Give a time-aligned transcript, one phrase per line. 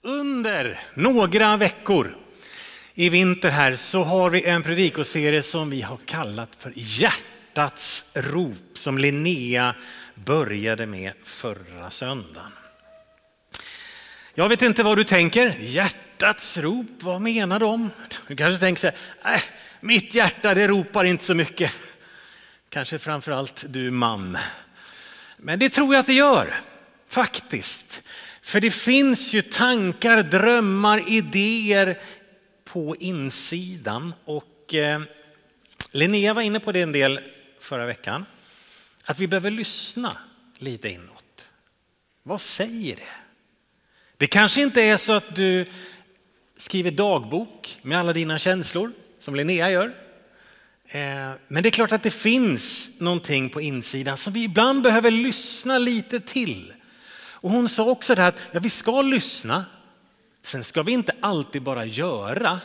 [0.00, 2.16] Under några veckor
[2.94, 8.78] i vinter här så har vi en predikoserie som vi har kallat för Hjärtats rop
[8.78, 9.74] som Linnea
[10.14, 12.52] började med förra söndagen.
[14.34, 17.90] Jag vet inte vad du tänker, hjärtats rop, vad menar de?
[18.26, 18.86] Du kanske tänker så
[19.22, 19.42] här, äh,
[19.80, 21.72] mitt hjärta det ropar inte så mycket.
[22.68, 24.38] Kanske framförallt du man.
[25.36, 26.54] Men det tror jag att det gör,
[27.08, 28.02] faktiskt.
[28.42, 31.98] För det finns ju tankar, drömmar, idéer
[32.64, 34.14] på insidan.
[34.24, 35.02] Och eh,
[35.90, 37.20] Linnea var inne på det en del
[37.60, 38.26] förra veckan.
[39.04, 40.16] Att vi behöver lyssna
[40.58, 41.48] lite inåt.
[42.22, 43.02] Vad säger det?
[44.16, 45.66] Det kanske inte är så att du
[46.56, 49.94] skriver dagbok med alla dina känslor som Linnea gör.
[50.86, 55.10] Eh, men det är klart att det finns någonting på insidan som vi ibland behöver
[55.10, 56.72] lyssna lite till.
[57.42, 59.64] Och hon sa också det här att ja, vi ska lyssna,
[60.42, 62.60] sen ska vi inte alltid bara göra.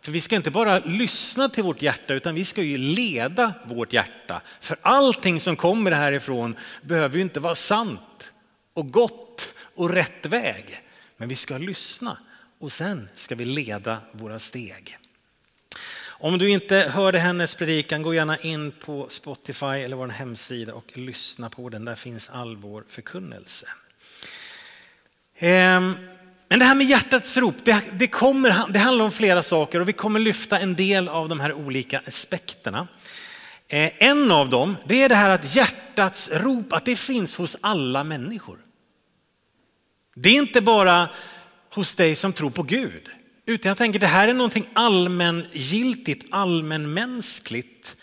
[0.00, 3.92] För vi ska inte bara lyssna till vårt hjärta utan vi ska ju leda vårt
[3.92, 4.42] hjärta.
[4.60, 8.32] För allting som kommer härifrån behöver ju inte vara sant
[8.74, 10.82] och gott och rätt väg.
[11.16, 12.18] Men vi ska lyssna
[12.58, 14.98] och sen ska vi leda våra steg.
[16.06, 20.96] Om du inte hörde hennes predikan, gå gärna in på Spotify eller vår hemsida och
[20.98, 21.84] lyssna på den.
[21.84, 23.66] Där finns all vår förkunnelse.
[25.38, 25.94] Ehm,
[26.48, 29.88] men det här med hjärtats rop, det, det, kommer, det handlar om flera saker och
[29.88, 32.88] vi kommer lyfta en del av de här olika aspekterna.
[33.68, 37.56] Ehm, en av dem, det är det här att hjärtats rop, att det finns hos
[37.60, 38.58] alla människor.
[40.16, 41.08] Det är inte bara
[41.74, 43.08] hos dig som tror på Gud,
[43.46, 47.96] utan jag tänker det här är någonting allmängiltigt, allmänmänskligt.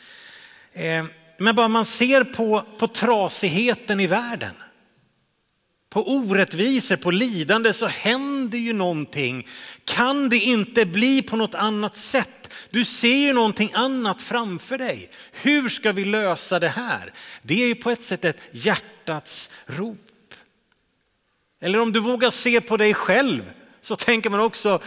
[0.73, 4.53] Ehm, men bara man ser på, på trasigheten i världen
[5.91, 9.47] på orättvisor, på lidande så händer ju någonting.
[9.85, 12.53] Kan det inte bli på något annat sätt?
[12.69, 15.09] Du ser ju någonting annat framför dig.
[15.31, 17.13] Hur ska vi lösa det här?
[17.41, 20.07] Det är ju på ett sätt ett hjärtats rop.
[21.61, 23.51] Eller om du vågar se på dig själv
[23.81, 24.81] så tänker man också,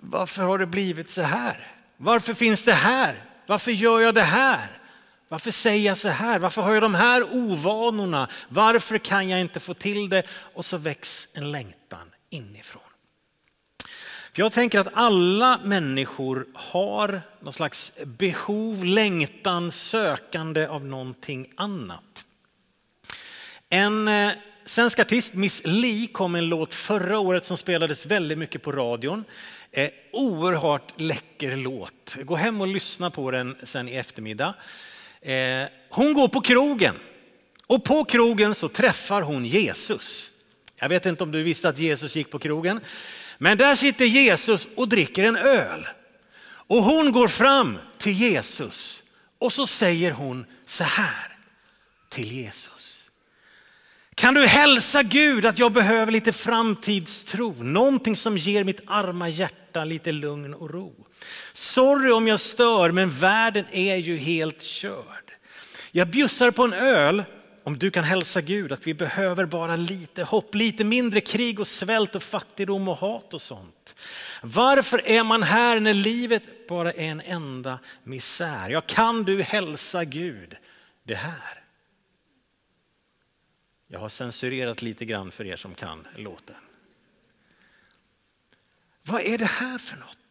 [0.00, 1.66] varför har det blivit så här?
[1.96, 3.24] Varför finns det här?
[3.46, 4.78] Varför gör jag det här?
[5.34, 6.38] Varför säger jag så här?
[6.38, 8.28] Varför har jag de här ovanorna?
[8.48, 10.22] Varför kan jag inte få till det?
[10.54, 12.82] Och så väcks en längtan inifrån.
[14.32, 22.24] För jag tänker att alla människor har någon slags behov, längtan, sökande av någonting annat.
[23.68, 24.32] En eh,
[24.64, 28.72] svensk artist, Miss Li, kom med en låt förra året som spelades väldigt mycket på
[28.72, 29.24] radion.
[29.70, 32.16] Eh, oerhört läcker låt.
[32.22, 34.54] Gå hem och lyssna på den sen i eftermiddag.
[35.24, 36.94] Eh, hon går på krogen
[37.66, 40.30] och på krogen så träffar hon Jesus.
[40.80, 42.80] Jag vet inte om du visste att Jesus gick på krogen,
[43.38, 45.86] men där sitter Jesus och dricker en öl.
[46.66, 49.02] Och hon går fram till Jesus
[49.38, 51.36] och så säger hon så här
[52.08, 53.10] till Jesus.
[54.14, 59.84] Kan du hälsa Gud att jag behöver lite framtidstro, någonting som ger mitt arma hjärta
[59.84, 61.06] lite lugn och ro.
[61.52, 65.32] Sorry om jag stör, men världen är ju helt körd.
[65.92, 67.24] Jag bjussar på en öl
[67.64, 71.66] om du kan hälsa Gud att vi behöver bara lite hopp, lite mindre krig och
[71.66, 73.96] svält och fattigdom och hat och sånt.
[74.42, 78.70] Varför är man här när livet bara är en enda misär?
[78.70, 80.56] Ja, kan du hälsa Gud
[81.04, 81.62] det här?
[83.86, 86.56] Jag har censurerat lite grann för er som kan låten.
[89.02, 90.23] Vad är det här för något?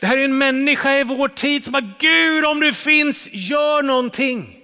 [0.00, 3.82] Det här är en människa i vår tid som har Gud om du finns, gör
[3.82, 4.60] någonting.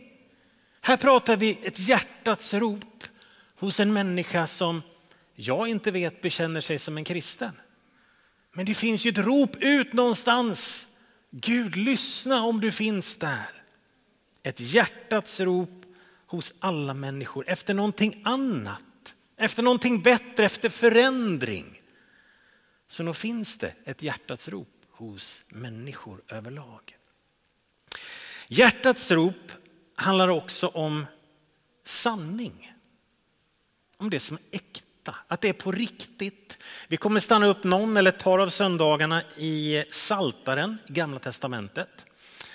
[0.81, 3.05] Här pratar vi ett hjärtats rop
[3.59, 4.83] hos en människa som
[5.35, 7.53] jag inte vet bekänner sig som en kristen.
[8.53, 10.89] Men det finns ju ett rop ut någonstans.
[11.31, 13.63] Gud, lyssna om du finns där.
[14.43, 15.85] Ett hjärtats rop
[16.27, 21.83] hos alla människor efter någonting annat, efter någonting bättre, efter förändring.
[22.89, 26.97] Så nog finns det ett hjärtats rop hos människor överlag.
[28.49, 29.53] Hjärtats rop
[29.95, 31.07] handlar också om
[31.85, 32.73] sanning.
[33.97, 36.63] Om det som är äkta, att det är på riktigt.
[36.89, 42.07] Vi kommer stanna upp någon eller ett par av söndagarna i Saltaren, Gamla Testamentet.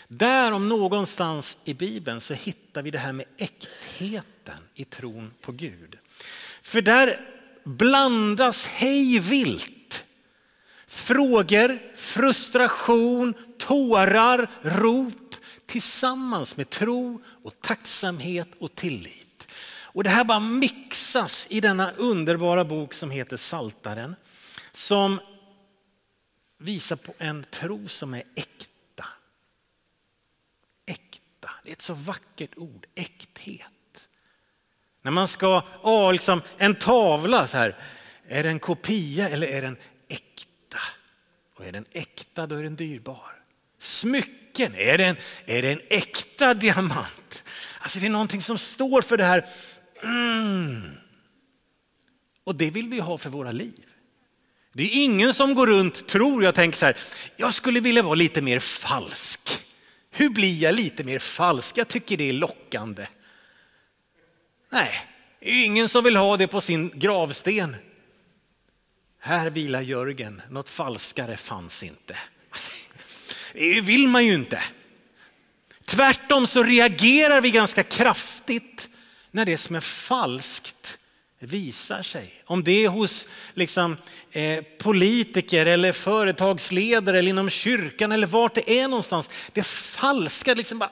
[0.07, 5.51] Där om någonstans i Bibeln så hittar vi det här med äktheten i tron på
[5.51, 5.97] Gud.
[6.61, 7.29] För där
[7.63, 9.80] blandas hej vilt
[10.91, 15.35] Frågor, frustration, tårar, rop
[15.65, 19.47] tillsammans med tro och tacksamhet och tillit.
[19.83, 24.15] Och det här bara mixas i denna underbara bok som heter Saltaren.
[24.73, 25.19] som
[26.57, 29.05] visar på en tro som är äkta.
[30.85, 34.07] Äkta, det är ett så vackert ord, äkthet.
[35.01, 37.77] När man ska, ah, liksom en tavla så här,
[38.27, 39.77] är det en kopia eller är den
[40.07, 40.50] äkta?
[41.61, 43.43] Och är den äkta då är den dyrbar.
[43.79, 45.15] Smycken, är det en,
[45.45, 47.43] är det en äkta diamant?
[47.79, 49.47] Alltså det är någonting som står för det här,
[50.03, 50.81] mm.
[52.43, 53.85] Och det vill vi ha för våra liv.
[54.73, 56.97] Det är ingen som går runt, tror jag, tänker så här,
[57.35, 59.65] jag skulle vilja vara lite mer falsk.
[60.11, 61.77] Hur blir jag lite mer falsk?
[61.77, 63.07] Jag tycker det är lockande.
[64.71, 64.91] Nej,
[65.39, 67.75] det är ingen som vill ha det på sin gravsten.
[69.23, 72.17] Här vilar Jörgen, något falskare fanns inte.
[73.53, 74.63] Det vill man ju inte.
[75.85, 78.89] Tvärtom så reagerar vi ganska kraftigt
[79.31, 80.97] när det som är falskt
[81.39, 82.43] visar sig.
[82.45, 83.97] Om det är hos liksom,
[84.31, 89.29] eh, politiker eller företagsledare eller inom kyrkan eller vart det är någonstans.
[89.51, 90.91] Det falska, liksom bara,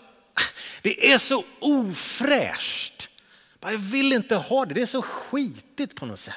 [0.81, 3.09] det är så ofräscht.
[3.61, 6.35] Jag vill inte ha det, det är så skitigt på något sätt.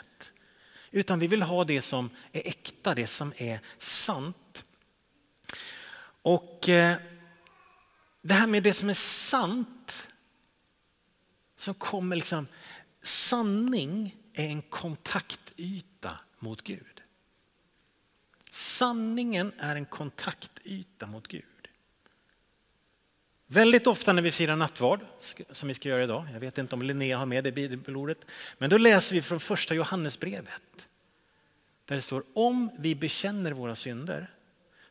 [0.92, 4.64] Utan vi vill ha det som är äkta, det som är sant.
[6.22, 6.96] Och eh,
[8.22, 10.08] det här med det som är sant,
[11.56, 12.46] som kommer liksom,
[13.02, 17.02] sanning är en kontaktyta mot Gud.
[18.50, 21.44] Sanningen är en kontaktyta mot Gud.
[23.52, 25.00] Väldigt ofta när vi firar nattvard,
[25.50, 28.18] som vi ska göra idag, jag vet inte om Linnea har med det bibelordet,
[28.58, 30.88] men då läser vi från första Johannesbrevet.
[31.84, 34.30] Där det står om vi bekänner våra synder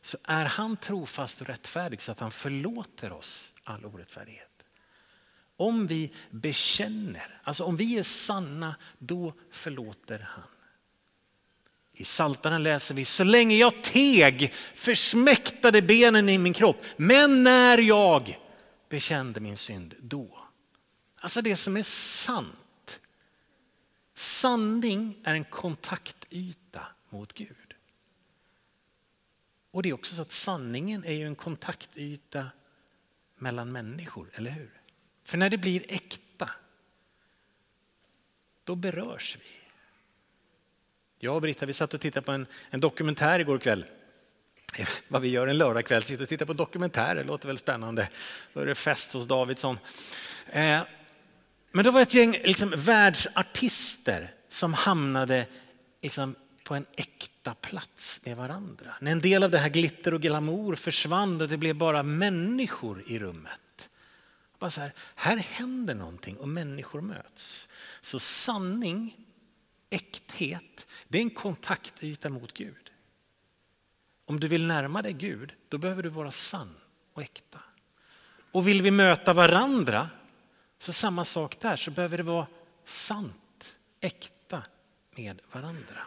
[0.02, 4.64] så är han trofast och rättfärdig så att han förlåter oss all orättfärdighet.
[5.56, 10.44] Om vi bekänner, alltså om vi är sanna, då förlåter han.
[11.92, 17.78] I Saltaren läser vi, så länge jag teg försmäktade benen i min kropp, men när
[17.78, 18.38] jag
[18.92, 20.38] bekände min synd, då.
[21.16, 23.00] Alltså det som är sant.
[24.14, 27.74] Sanning är en kontaktyta mot Gud.
[29.70, 32.50] Och det är också så att sanningen är ju en kontaktyta
[33.36, 34.70] mellan människor, eller hur?
[35.24, 36.50] För när det blir äkta,
[38.64, 39.46] då berörs vi.
[41.18, 43.84] Jag och Britta vi satt och tittade på en, en dokumentär igår kväll.
[45.08, 48.08] Vad vi gör en lördagkväll, sitter och tittar på dokumentärer, låter väl spännande.
[48.52, 49.78] Då är det fest hos Davidsson.
[50.46, 50.82] Eh,
[51.72, 55.46] men det var ett gäng liksom, världsartister som hamnade
[56.02, 56.34] liksom,
[56.64, 58.94] på en äkta plats med varandra.
[59.00, 63.02] När en del av det här glitter och glamour försvann och det blev bara människor
[63.06, 63.88] i rummet.
[64.58, 67.68] Bara så här, här händer någonting och människor möts.
[68.00, 69.16] Så sanning,
[69.90, 72.81] äkthet, det är en kontaktyta mot Gud.
[74.24, 76.76] Om du vill närma dig Gud, då behöver du vara sann
[77.12, 77.58] och äkta.
[78.52, 80.10] Och vill vi möta varandra,
[80.78, 82.46] så samma sak där, så behöver det vara
[82.84, 84.62] sant, äkta
[85.16, 86.06] med varandra.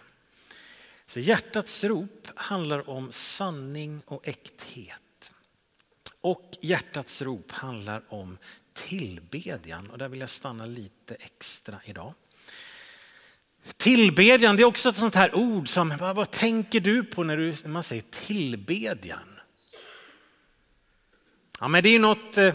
[1.08, 5.32] Så hjärtats rop handlar om sanning och äkthet.
[6.22, 8.38] Och hjärtats rop handlar om
[8.74, 12.14] tillbedjan och där vill jag stanna lite extra idag.
[13.78, 17.38] Tillbedjan, det är också ett sånt här ord som, vad, vad tänker du på när,
[17.38, 19.40] du, när man säger tillbedjan?
[21.60, 22.54] Ja men det är något eh,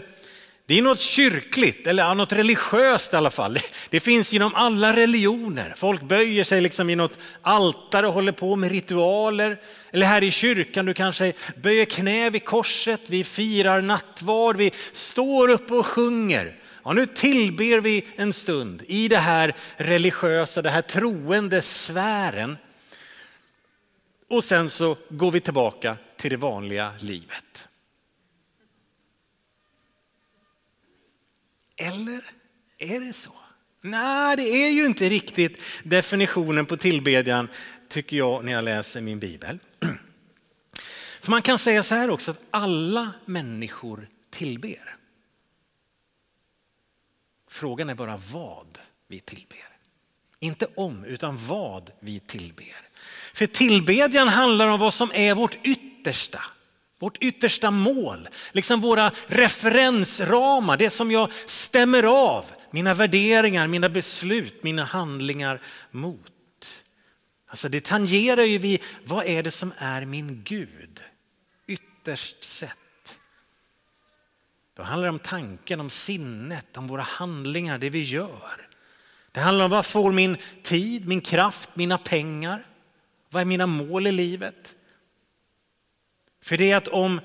[0.71, 3.57] det är något kyrkligt eller något religiöst i alla fall.
[3.89, 5.73] Det finns inom alla religioner.
[5.77, 9.59] Folk böjer sig liksom i något altare och håller på med ritualer.
[9.91, 15.49] Eller här i kyrkan, du kanske böjer knä vid korset, vi firar nattvard, vi står
[15.49, 16.55] upp och sjunger.
[16.83, 22.57] Ja, nu tillber vi en stund i det här religiösa, det här troende sfären.
[24.29, 27.67] Och sen så går vi tillbaka till det vanliga livet.
[31.75, 32.23] Eller
[32.77, 33.31] är det så?
[33.81, 37.47] Nej, det är ju inte riktigt definitionen på tillbedjan
[37.89, 39.59] tycker jag när jag läser min bibel.
[41.21, 44.95] För man kan säga så här också att alla människor tillber.
[47.51, 48.77] Frågan är bara vad
[49.07, 49.57] vi tillber.
[50.39, 52.75] Inte om, utan vad vi tillber.
[53.33, 56.41] För tillbedjan handlar om vad som är vårt yttersta.
[56.99, 64.63] Vårt yttersta mål, liksom våra referensramar, det som jag stämmer av mina värderingar, mina beslut,
[64.63, 66.83] mina handlingar mot.
[67.47, 70.99] Alltså det tangerar ju vi, vad är det som är min Gud?
[71.67, 72.77] Ytterst sett.
[74.81, 78.67] Då handlar det om tanken, om sinnet, om våra handlingar, det vi gör.
[79.31, 82.65] Det handlar om vad får min tid, min kraft, mina pengar?
[83.29, 84.75] Vad är mina mål i livet?
[86.43, 87.21] För det är att om,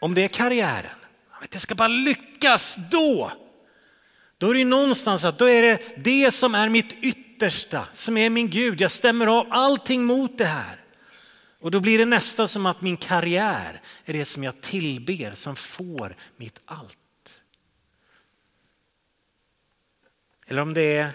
[0.00, 0.98] om det är karriären,
[1.30, 3.32] att jag ska bara lyckas då.
[4.38, 8.30] Då är det någonstans att då är det det som är mitt yttersta, som är
[8.30, 8.80] min Gud.
[8.80, 10.81] Jag stämmer av allting mot det här.
[11.62, 15.56] Och då blir det nästan som att min karriär är det som jag tillber, som
[15.56, 17.42] får mitt allt.
[20.46, 21.10] Eller om det är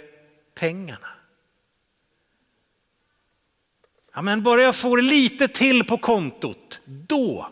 [0.55, 1.09] pengarna.
[4.13, 7.49] Ja, men bara jag får lite till på kontot, då.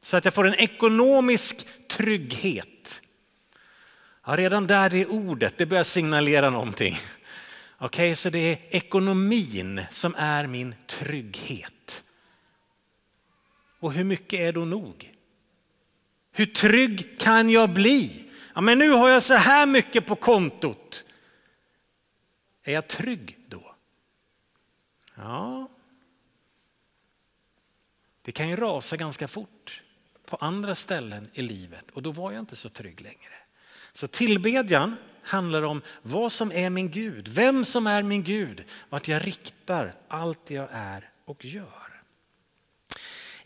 [0.00, 3.02] Så att jag får en ekonomisk trygghet.
[4.26, 6.94] Ja, redan där det ordet, det börjar signalera någonting.
[7.78, 11.79] Okej, okay, så det är ekonomin som är min trygghet.
[13.80, 15.14] Och hur mycket är då nog?
[16.32, 18.30] Hur trygg kan jag bli?
[18.54, 21.04] Ja, men nu har jag så här mycket på kontot.
[22.62, 23.74] Är jag trygg då?
[25.14, 25.68] Ja,
[28.22, 29.82] det kan ju rasa ganska fort
[30.24, 33.34] på andra ställen i livet och då var jag inte så trygg längre.
[33.92, 39.08] Så tillbedjan handlar om vad som är min Gud, vem som är min Gud, vart
[39.08, 41.79] jag riktar allt jag är och gör.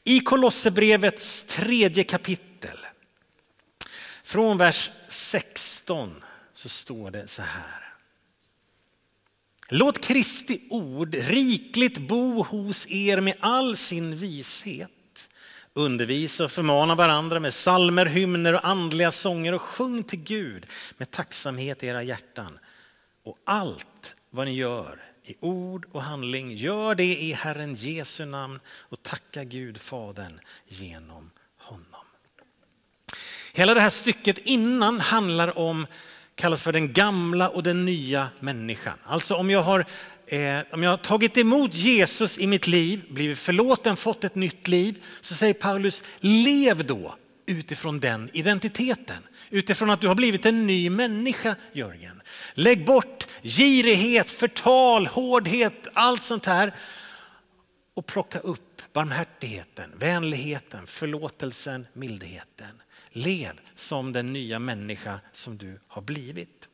[0.04, 2.78] I Kolosserbrevets tredje kapitel,
[4.22, 7.94] från vers 16 så står det så här.
[9.68, 14.90] Låt Kristi ord rikligt bo hos er med all sin vishet.
[15.72, 21.10] Undervisa och förmana varandra med salmer, hymner och andliga sånger och sjung till Gud med
[21.10, 22.58] tacksamhet i era hjärtan.
[23.24, 28.60] Och allt vad ni gör i ord och handling, gör det i Herren Jesu namn
[28.68, 32.04] och tacka Gud Fadern genom honom.
[33.52, 35.86] Hela det här stycket innan handlar om
[36.34, 38.98] kallas för den gamla och den nya människan.
[39.04, 39.80] Alltså om jag har,
[40.26, 44.68] eh, om jag har tagit emot Jesus i mitt liv, blivit förlåten, fått ett nytt
[44.68, 47.14] liv, så säger Paulus, lev då
[47.46, 49.22] utifrån den identiteten.
[49.50, 52.22] Utifrån att du har blivit en ny människa, Jörgen.
[52.54, 53.13] Lägg bort
[53.44, 56.74] girighet, förtal, hårdhet, allt sånt här.
[57.94, 62.82] Och plocka upp barmhärtigheten, vänligheten, förlåtelsen, mildheten.
[63.10, 66.68] Lev som den nya människa som du har blivit.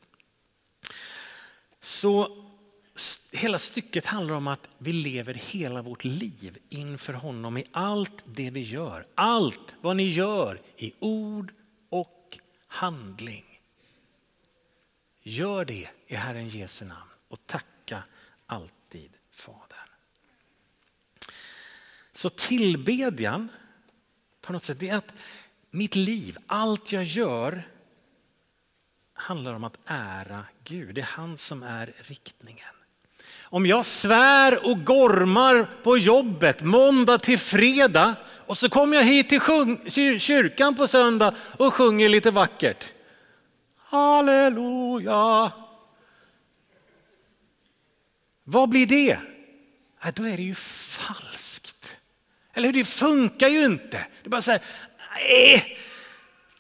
[1.81, 2.47] Så
[3.33, 8.50] hela stycket handlar om att vi lever hela vårt liv inför honom i allt det
[8.50, 9.07] vi gör.
[9.15, 11.53] Allt vad ni gör i ord
[11.89, 13.50] och handling.
[15.23, 18.03] Gör det i Herren Jesu namn och tacka
[18.47, 19.89] alltid Fadern.
[22.12, 23.49] Så tillbedjan
[24.41, 25.15] på något sätt det är att
[25.71, 27.69] mitt liv, allt jag gör
[29.12, 30.95] handlar om att ära Gud.
[30.95, 32.75] Det är han som är riktningen.
[33.43, 38.15] Om jag svär och gormar på jobbet måndag till fredag
[38.47, 42.93] och så kommer jag hit till kyrkan på söndag och sjunger lite vackert.
[43.90, 45.52] Halleluja.
[48.44, 49.18] Vad blir det?
[50.02, 51.97] Ja, då är det ju falskt.
[52.54, 52.73] Eller hur?
[52.73, 54.06] Det funkar ju inte.
[54.23, 54.62] Det är bara så här,
[55.14, 55.78] Nej,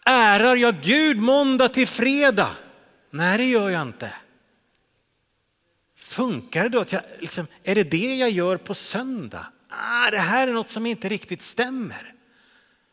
[0.04, 2.50] ärar jag Gud måndag till fredag?
[3.10, 4.12] Nej, det gör jag inte.
[5.96, 6.80] Funkar det då?
[6.80, 9.46] Att jag, liksom, är det det jag gör på söndag?
[9.68, 12.14] Ah, det här är något som inte riktigt stämmer.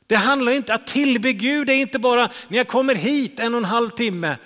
[0.07, 3.57] Det handlar inte att tillbe Gud är inte bara när jag kommer hit en och
[3.57, 4.37] en halv timme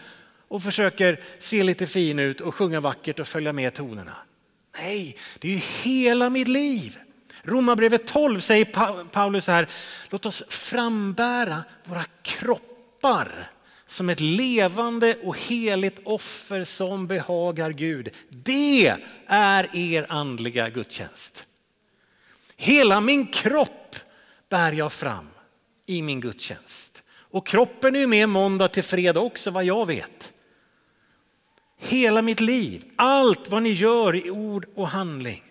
[0.47, 4.17] och försöker se lite fin ut och sjunga vackert och följa med tonerna.
[4.77, 6.97] Nej, det är ju hela mitt liv.
[7.43, 8.65] Romarbrevet 12 säger
[9.03, 9.67] Paulus här,
[10.09, 13.51] låt oss frambära våra kroppar
[13.87, 18.09] som ett levande och heligt offer som behagar Gud.
[18.29, 18.95] Det
[19.27, 21.47] är er andliga gudstjänst.
[22.55, 23.95] Hela min kropp
[24.49, 25.27] bär jag fram
[25.85, 27.03] i min gudstjänst.
[27.13, 30.33] Och kroppen är ju med måndag till fredag också vad jag vet.
[31.77, 35.43] Hela mitt liv, allt vad ni gör i ord och handling.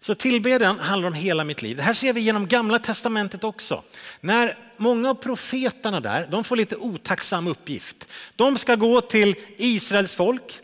[0.00, 1.76] Så tillbedjan handlar om hela mitt liv.
[1.76, 3.82] Det här ser vi genom gamla testamentet också.
[4.20, 8.08] När många av profeterna där, de får lite otacksam uppgift.
[8.36, 10.60] De ska gå till Israels folk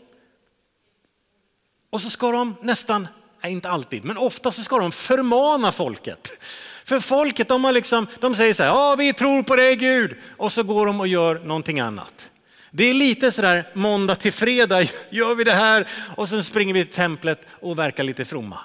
[1.89, 3.07] och så ska de nästan,
[3.43, 6.43] inte alltid, men ofta så ska de förmana folket.
[6.85, 10.15] För folket de, har liksom, de säger så här, ja vi tror på dig Gud,
[10.37, 12.31] och så går de och gör någonting annat.
[12.71, 16.85] Det är lite sådär måndag till fredag gör vi det här och sen springer vi
[16.85, 18.59] till templet och verkar lite fromma.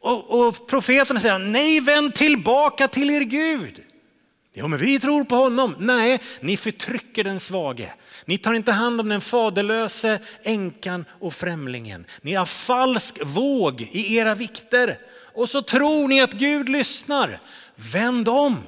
[0.00, 3.80] Och, och profeterna säger, nej vänd tillbaka till er Gud.
[4.52, 5.76] Ja, men vi tror på honom.
[5.78, 7.94] Nej, ni förtrycker den svage.
[8.24, 12.06] Ni tar inte hand om den faderlöse, änkan och främlingen.
[12.22, 14.98] Ni har falsk våg i era vikter
[15.34, 17.40] och så tror ni att Gud lyssnar.
[17.74, 18.62] Vänd om.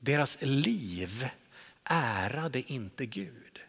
[0.00, 1.28] Deras liv
[1.84, 3.60] ärade inte Gud.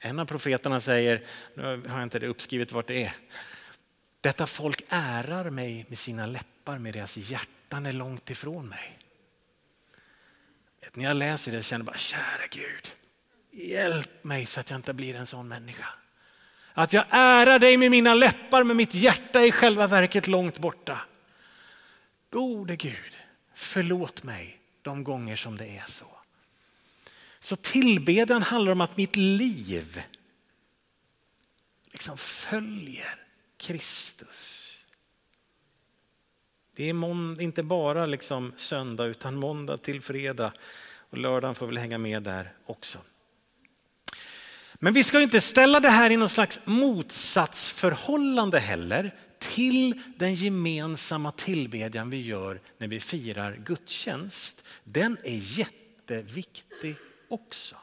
[0.00, 1.22] En av profeterna säger,
[1.54, 3.16] nu har jag inte det uppskrivet vart det är,
[4.20, 8.98] detta folk ärar mig med sina läppar, med deras hjärta hjärtan är långt ifrån mig.
[10.92, 12.94] När jag läser det känner jag bara, kära Gud,
[13.50, 15.86] hjälp mig så att jag inte blir en sån människa.
[16.74, 20.58] Att jag ärar dig med mina läppar, men mitt hjärta är i själva verket långt
[20.58, 21.00] borta.
[22.30, 23.18] Gode Gud,
[23.54, 26.06] förlåt mig de gånger som det är så.
[27.40, 30.02] Så tillbedjan handlar om att mitt liv
[31.92, 34.73] liksom följer Kristus.
[36.74, 40.52] Det är inte bara liksom söndag utan måndag till fredag
[41.10, 42.98] och lördagen får väl hänga med där också.
[44.74, 51.32] Men vi ska inte ställa det här i någon slags motsatsförhållande heller till den gemensamma
[51.32, 54.64] tillbedjan vi gör när vi firar gudstjänst.
[54.84, 56.96] Den är jätteviktig
[57.28, 57.76] också.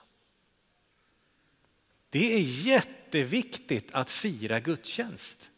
[2.10, 5.50] Det är jätteviktigt att fira gudstjänst.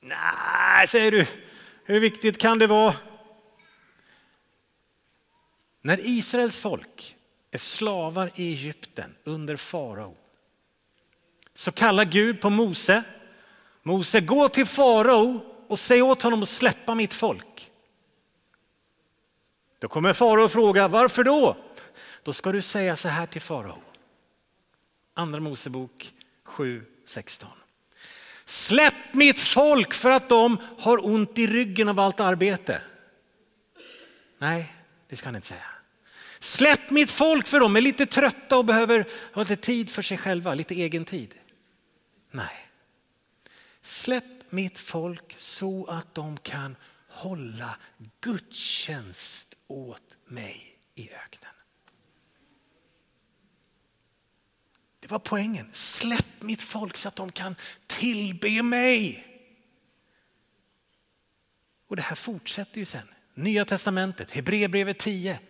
[0.00, 1.26] Nej, säger du,
[1.86, 2.94] hur viktigt kan det vara?
[5.82, 7.16] När Israels folk
[7.50, 10.16] är slavar i Egypten under farao
[11.54, 13.02] så kallar Gud på Mose.
[13.82, 17.70] Mose, gå till farao och säg åt honom att släppa mitt folk.
[19.78, 21.56] Då kommer farao fråga, varför då?
[22.22, 23.82] Då ska du säga så här till farao.
[25.14, 26.12] Andra Mosebok
[26.44, 27.48] 7, 16.
[28.46, 32.82] Släpp mitt folk för att de har ont i ryggen av allt arbete.
[34.38, 34.74] Nej,
[35.08, 35.66] det ska han inte säga.
[36.40, 40.18] Släpp mitt folk för de är lite trötta och behöver ha lite tid för sig
[40.18, 41.34] själva, lite egen tid.
[42.30, 42.68] Nej.
[43.82, 46.76] Släpp mitt folk så att de kan
[47.08, 47.76] hålla
[48.20, 51.55] gudstjänst åt mig i öknen.
[55.06, 55.66] Det var poängen.
[55.72, 59.26] Släpp mitt folk så att de kan tillbe mig.
[61.88, 63.08] Och det här fortsätter ju sen.
[63.34, 65.40] Nya testamentet, Hebreerbrevet 10.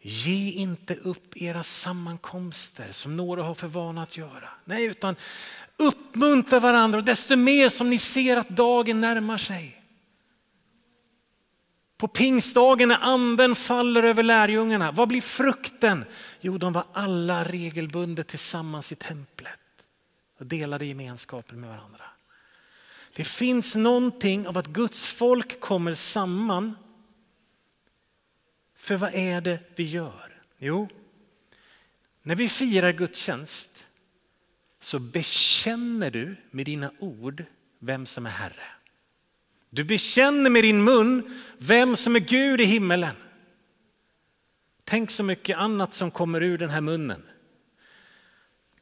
[0.00, 4.48] Ge inte upp era sammankomster som några har för vana att göra.
[4.64, 5.16] Nej, utan
[5.76, 9.79] uppmuntra varandra och desto mer som ni ser att dagen närmar sig.
[12.00, 16.04] På pingstdagen när anden faller över lärjungarna, vad blir frukten?
[16.40, 19.60] Jo, de var alla regelbundet tillsammans i templet
[20.38, 22.04] och delade gemenskapen med varandra.
[23.16, 26.76] Det finns någonting av att Guds folk kommer samman.
[28.76, 30.40] För vad är det vi gör?
[30.58, 30.88] Jo,
[32.22, 33.86] när vi firar gudstjänst
[34.80, 37.44] så bekänner du med dina ord
[37.78, 38.79] vem som är Herre.
[39.70, 43.16] Du bekänner med din mun vem som är Gud i himmelen.
[44.84, 47.22] Tänk så mycket annat som kommer ur den här munnen.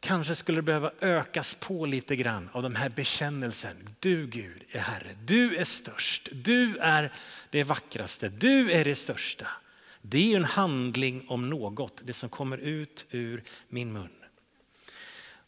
[0.01, 3.77] Kanske skulle det behöva ökas på lite grann av den här bekännelsen.
[4.01, 7.13] Du Gud är Herre, du är störst, du är
[7.51, 9.47] det vackraste, du är det största.
[10.03, 14.09] Det är en handling om något, det som kommer ut ur min mun.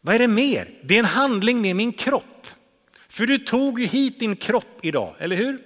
[0.00, 0.70] Vad är det mer?
[0.83, 2.46] Det är en handling med min kropp.
[3.11, 5.62] För du tog ju hit din kropp idag, eller hur?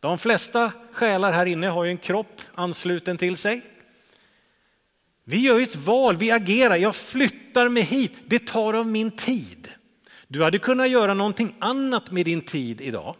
[0.00, 3.62] De flesta själar här inne har ju en kropp ansluten till sig.
[5.24, 9.10] Vi gör ju ett val, vi agerar, jag flyttar mig hit, det tar av min
[9.10, 9.68] tid.
[10.28, 13.16] Du hade kunnat göra någonting annat med din tid idag,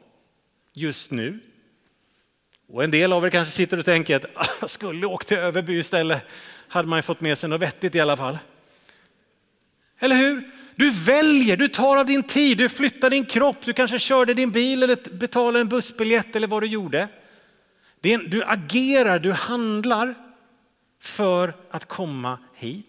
[0.73, 1.39] just nu.
[2.69, 5.37] Och en del av er kanske sitter och tänker att ah, jag skulle åkt till
[5.37, 6.23] Överby istället,
[6.69, 8.39] hade man fått med sig något vettigt i alla fall.
[9.99, 10.62] Eller hur?
[10.77, 14.51] Du väljer, du tar av din tid, du flyttar din kropp, du kanske körde din
[14.51, 17.09] bil eller betalade en bussbiljett eller vad du gjorde.
[18.01, 20.15] Du agerar, du handlar
[21.01, 22.87] för att komma hit.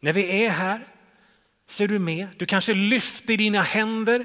[0.00, 0.80] När vi är här
[1.68, 2.28] så är du med.
[2.36, 4.24] Du kanske lyfter dina händer.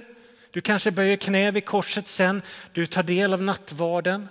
[0.51, 2.41] Du kanske böjer knä vid korset sen.
[2.73, 4.27] Du tar del av nattvarden.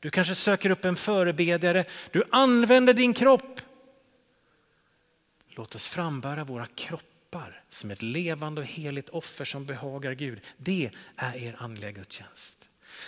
[0.00, 1.84] Du kanske söker upp en förebedjare.
[2.10, 3.60] Du använder din kropp
[5.56, 10.40] Låt oss frambära våra kroppar som ett levande och heligt offer som behagar Gud.
[10.56, 12.56] Det är er andliga gudstjänst.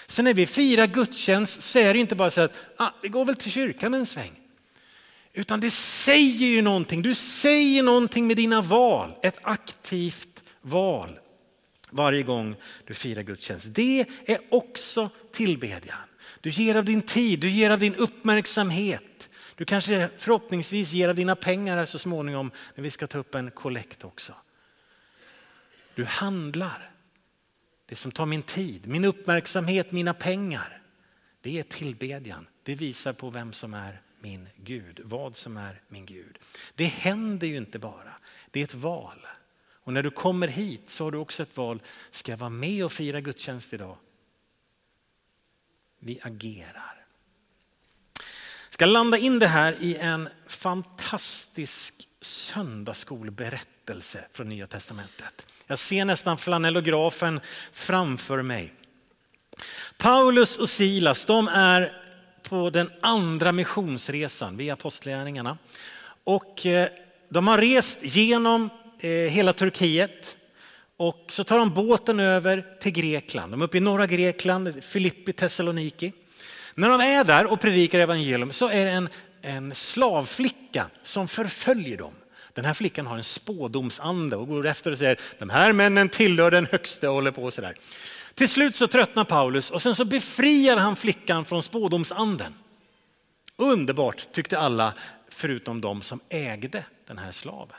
[0.06, 3.24] Sen när vi firar gudstjänst så är det inte bara så att ah, vi går
[3.24, 4.32] väl till kyrkan en sväng.
[5.32, 7.02] Utan det säger ju någonting.
[7.02, 9.14] Du säger någonting med dina val.
[9.22, 11.18] Ett aktivt val.
[11.90, 13.66] varje gång du firar gudstjänst.
[13.70, 15.98] Det är också tillbedjan.
[16.40, 19.13] Du ger av din tid, du ger av din uppmärksamhet.
[19.56, 23.34] Du kanske förhoppningsvis ger av dina pengar här så småningom när vi ska ta upp
[23.34, 24.34] en kollekt också.
[25.94, 26.90] Du handlar.
[27.86, 30.82] Det som tar min tid, min uppmärksamhet, mina pengar.
[31.40, 32.46] Det är tillbedjan.
[32.62, 36.38] Det visar på vem som är min Gud, vad som är min Gud.
[36.74, 38.12] Det händer ju inte bara,
[38.50, 39.26] det är ett val.
[39.84, 41.82] Och när du kommer hit så har du också ett val.
[42.10, 43.96] Ska jag vara med och fira gudstjänst idag?
[45.98, 47.03] Vi agerar.
[48.74, 55.46] Ska landa in det här i en fantastisk söndagsskolberättelse från Nya Testamentet.
[55.66, 57.40] Jag ser nästan flanellografen
[57.72, 58.72] framför mig.
[59.98, 61.92] Paulus och Silas de är
[62.42, 65.58] på den andra missionsresan via apostlagärningarna.
[66.24, 66.88] Och eh,
[67.28, 70.36] de har rest genom eh, hela Turkiet
[70.96, 73.52] och så tar de båten över till Grekland.
[73.52, 76.12] De är uppe i norra Grekland, Filippi, Thessaloniki.
[76.74, 79.08] När de är där och predikar evangelium så är det en,
[79.42, 82.14] en slavflicka som förföljer dem.
[82.52, 86.50] Den här flickan har en spådomsande och går efter och säger de här männen tillhör
[86.50, 87.76] den högste och håller på och sådär.
[88.34, 92.54] Till slut så tröttnar Paulus och sen så befriar han flickan från spådomsanden.
[93.56, 94.92] Underbart tyckte alla
[95.28, 97.76] förutom de som ägde den här slaven.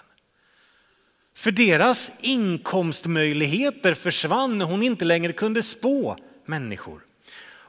[1.36, 7.01] För deras inkomstmöjligheter försvann när hon inte längre kunde spå människor.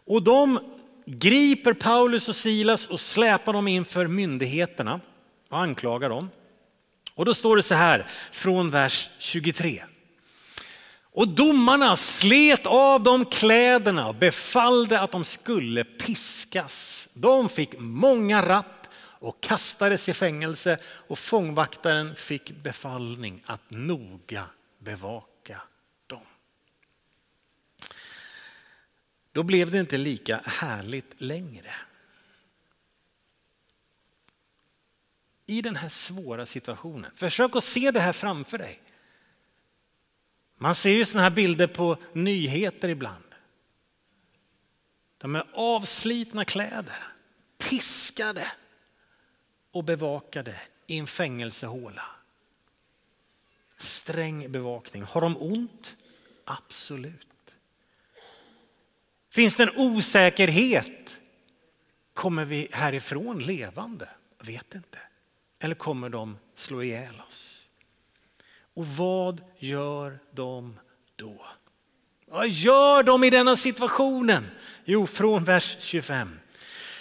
[0.07, 0.59] Och de
[1.07, 5.01] griper Paulus och Silas och släpar dem inför myndigheterna
[5.51, 6.31] och anklagar dem.
[7.15, 9.83] Och då står det så här från vers 23.
[11.17, 17.09] Och domarna slet av dem kläderna och befallde att de skulle piskas.
[17.13, 18.87] De fick många rapp
[19.19, 24.45] och kastades i fängelse och fångvaktaren fick befallning att noga
[24.79, 25.63] bevaka
[26.07, 26.27] dem.
[29.37, 31.75] Då blev det inte lika härligt längre.
[35.47, 38.83] I den här svåra situationen, försök att se det här framför dig.
[40.59, 43.35] Man ser ju sådana här bilder på nyheter ibland.
[45.19, 47.07] De är avslitna kläder,
[47.59, 48.53] piskade
[49.71, 52.05] och bevakade i en fängelsehåla.
[53.77, 55.03] Sträng bevakning.
[55.03, 55.97] Har de ont?
[56.45, 57.36] Absolut.
[59.37, 61.21] Finns det en osäkerhet?
[62.15, 64.09] Kommer vi härifrån levande?
[64.43, 64.99] Vet inte.
[65.59, 67.69] Eller kommer de slå ihjäl oss?
[68.75, 70.79] Och vad gör de
[71.17, 71.47] då?
[72.27, 74.47] Vad gör de i denna situationen?
[74.85, 76.39] Jo, från vers 25.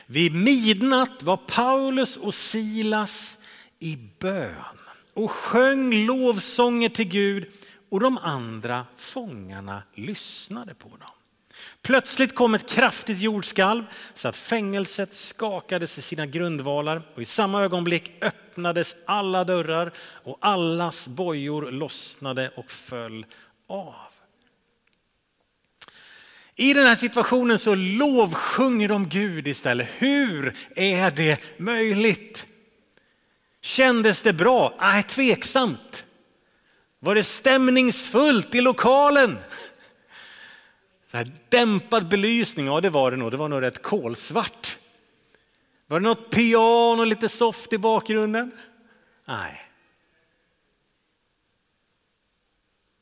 [0.06, 3.38] Vid midnatt var Paulus och Silas
[3.80, 4.80] i bön
[5.14, 7.52] och sjöng lovsånger till Gud
[7.90, 11.10] och de andra fångarna lyssnade på dem.
[11.82, 17.64] Plötsligt kom ett kraftigt jordskalv så att fängelset skakades i sina grundvalar och i samma
[17.64, 23.26] ögonblick öppnades alla dörrar och allas bojor lossnade och föll
[23.68, 23.94] av.
[26.56, 29.88] I den här situationen så lovsjunger de Gud istället.
[29.98, 32.46] Hur är det möjligt?
[33.62, 34.74] Kändes det bra?
[34.80, 36.06] Nej, tveksamt.
[37.00, 39.38] Var det stämningsfullt i lokalen?
[41.16, 44.80] Så här dämpad belysning, ja det var det nog, det var nog rätt kolsvart.
[45.88, 48.52] Var det något piano lite soft i bakgrunden?
[49.26, 49.72] Nej.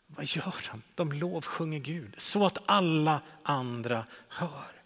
[0.08, 0.82] Vad gör de?
[0.96, 4.84] De lovsjunger Gud så att alla andra hör.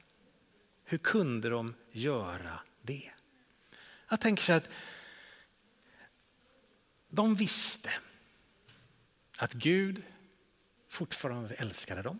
[0.83, 3.11] Hur kunde de göra det?
[4.09, 4.69] Jag tänker så att
[7.09, 7.89] de visste
[9.37, 10.03] att Gud
[10.89, 12.19] fortfarande älskade dem.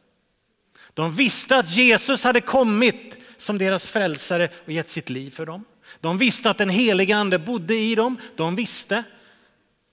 [0.98, 5.66] De visste att Jesus hade kommit som deras frälsare och gett sitt liv för dem.
[6.00, 8.18] De visste att den helige ande bodde i dem.
[8.36, 9.04] De visste.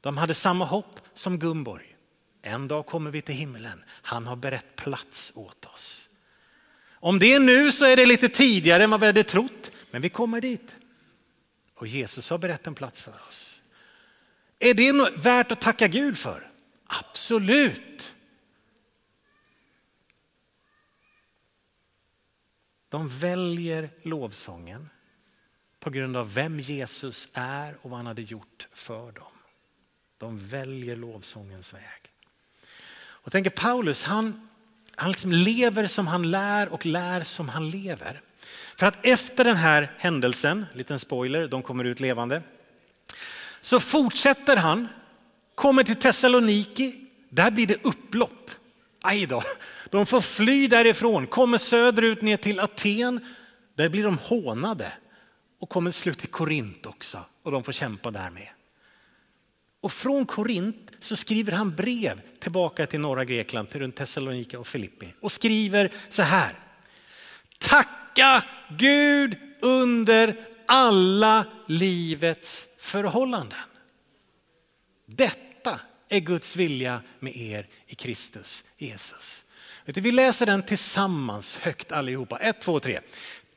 [0.00, 1.96] De hade samma hopp som Gumborg.
[2.42, 3.84] En dag kommer vi till himlen.
[3.88, 6.08] Han har berett plats åt oss.
[6.90, 10.02] Om det är nu så är det lite tidigare än vad vi hade trott, men
[10.02, 10.76] vi kommer dit.
[11.74, 13.62] Och Jesus har berett en plats för oss.
[14.58, 16.50] Är det värt att tacka Gud för?
[16.86, 18.13] Absolut.
[22.94, 24.90] De väljer lovsången
[25.80, 29.32] på grund av vem Jesus är och vad han hade gjort för dem.
[30.18, 32.12] De väljer lovsångens väg.
[32.96, 34.48] Och tänker Paulus, han,
[34.94, 38.20] han liksom lever som han lär och lär som han lever.
[38.76, 42.42] För att efter den här händelsen, liten spoiler, de kommer ut levande,
[43.60, 44.88] så fortsätter han,
[45.54, 48.50] kommer till Thessaloniki, där blir det upplopp.
[49.06, 49.42] Aj då,
[49.90, 53.20] de får fly därifrån, kommer söderut ner till Aten.
[53.74, 54.92] Där blir de hånade
[55.60, 58.48] och kommer till slut till Korint också och de får kämpa där med.
[59.80, 64.66] Och från Korint så skriver han brev tillbaka till norra Grekland, till runt Thessalonika och
[64.66, 66.58] Filippi och skriver så här.
[67.58, 68.44] Tacka
[68.78, 70.36] Gud under
[70.66, 73.58] alla livets förhållanden.
[75.06, 75.43] Detta
[76.14, 79.44] är Guds vilja med er i Kristus Jesus.
[79.84, 82.38] Vi läser den tillsammans högt allihopa.
[82.38, 83.00] Ett, två, tre.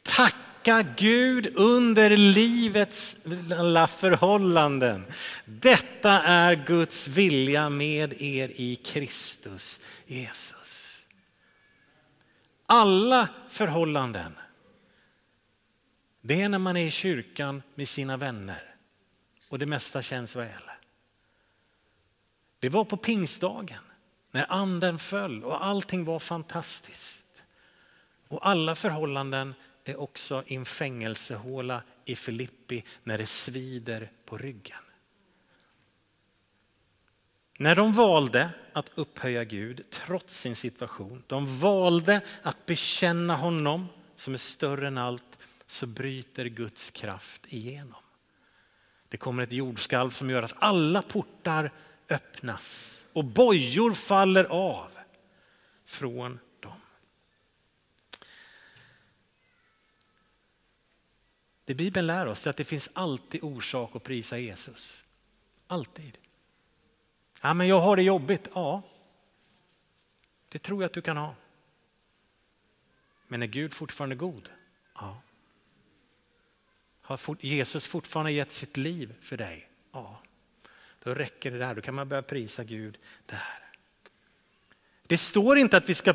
[0.04, 3.17] Tacka Gud under livets
[3.58, 5.06] alla förhållanden.
[5.46, 11.04] Detta är Guds vilja med er i Kristus Jesus.
[12.65, 14.38] Alla förhållanden.
[16.22, 18.76] Det är när man är i kyrkan med sina vänner
[19.50, 20.66] och det mesta känns väl.
[22.60, 23.84] Det var på pingstdagen
[24.32, 27.43] när anden föll och allting var fantastiskt.
[28.28, 29.54] Och alla förhållanden
[29.86, 34.78] är också i en fängelsehåla i Filippi när det svider på ryggen.
[37.60, 44.34] När de valde att upphöja Gud trots sin situation, de valde att bekänna honom som
[44.34, 48.02] är större än allt, så bryter Guds kraft igenom.
[49.10, 51.72] Det kommer ett jordskalv som gör att alla portar
[52.10, 54.91] öppnas och bojor faller av
[55.86, 56.82] från dem.
[61.65, 65.04] Det Bibeln lär oss är att det finns alltid orsak att prisa Jesus.
[65.67, 66.17] Alltid.
[67.41, 68.50] Ja, men jag har det jobbigt.
[68.54, 68.82] Ja,
[70.50, 71.36] det tror jag att du kan ha.
[73.28, 74.50] Men är Gud fortfarande god?
[74.96, 75.22] Ja.
[77.02, 79.70] Har Jesus fortfarande gett sitt liv för dig?
[79.91, 80.22] Ja.
[81.08, 83.60] Då räcker det där, då kan man börja prisa Gud där.
[85.04, 86.13] Det står inte att vi ska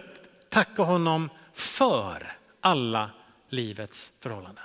[0.48, 3.11] tacka honom för alla
[3.48, 4.64] livets förhållanden.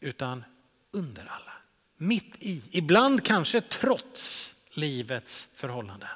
[0.00, 0.44] Utan
[0.90, 1.52] under alla,
[1.96, 6.08] mitt i, ibland kanske trots livets förhållanden.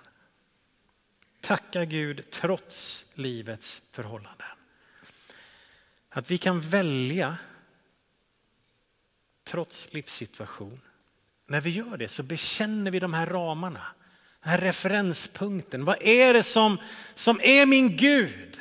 [1.40, 4.56] Tacka Gud trots livets förhållanden.
[6.08, 7.38] Att vi kan välja
[9.44, 10.80] trots livssituation
[11.54, 13.80] när vi gör det så bekänner vi de här ramarna,
[14.42, 15.84] den här referenspunkten.
[15.84, 16.78] Vad är det som,
[17.14, 18.60] som är min Gud?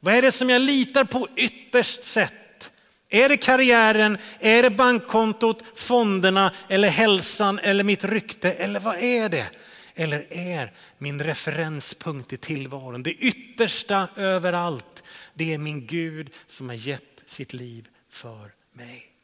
[0.00, 2.72] Vad är det som jag litar på ytterst sett?
[3.08, 9.28] Är det karriären, är det bankkontot, fonderna eller hälsan eller mitt rykte eller vad är
[9.28, 9.50] det?
[9.94, 15.04] Eller är min referenspunkt i tillvaron det yttersta överallt?
[15.34, 19.15] Det är min Gud som har gett sitt liv för mig.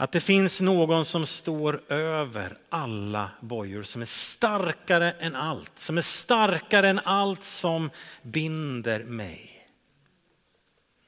[0.00, 5.98] Att det finns någon som står över alla bojor, som är starkare än allt, som
[5.98, 7.90] är starkare än allt som
[8.22, 9.59] binder mig.